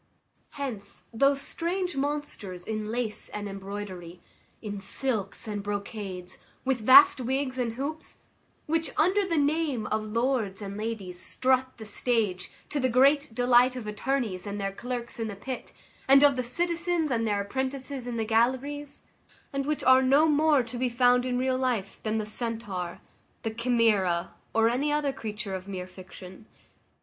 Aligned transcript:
Hence 0.57 1.03
those 1.13 1.39
strange 1.41 1.95
monsters 1.95 2.65
in 2.65 2.87
lace 2.89 3.29
and 3.29 3.47
embroidery, 3.47 4.19
in 4.59 4.79
silks 4.79 5.47
and 5.47 5.61
brocades, 5.61 6.39
with 6.65 6.79
vast 6.87 7.19
wigs 7.21 7.59
and 7.59 7.73
hoops; 7.73 8.23
which, 8.65 8.89
under 8.97 9.27
the 9.27 9.37
name 9.37 9.85
of 9.85 10.01
lords 10.05 10.59
and 10.59 10.75
ladies, 10.75 11.19
strut 11.19 11.77
the 11.77 11.85
stage, 11.85 12.51
to 12.69 12.79
the 12.79 12.89
great 12.89 13.35
delight 13.35 13.75
of 13.75 13.85
attorneys 13.85 14.47
and 14.47 14.59
their 14.59 14.71
clerks 14.71 15.19
in 15.19 15.27
the 15.27 15.35
pit, 15.35 15.71
and 16.07 16.23
of 16.23 16.35
the 16.35 16.41
citizens 16.41 17.11
and 17.11 17.27
their 17.27 17.41
apprentices 17.41 18.07
in 18.07 18.17
the 18.17 18.25
galleries; 18.25 19.03
and 19.53 19.67
which 19.67 19.83
are 19.83 20.01
no 20.01 20.25
more 20.27 20.63
to 20.63 20.79
be 20.79 20.89
found 20.89 21.27
in 21.27 21.37
real 21.37 21.59
life 21.59 22.01
than 22.01 22.17
the 22.17 22.25
centaur, 22.25 23.01
the 23.43 23.51
chimera, 23.53 24.33
or 24.55 24.67
any 24.67 24.91
other 24.91 25.13
creature 25.13 25.53
of 25.53 25.67
mere 25.67 25.85
fiction. 25.85 26.47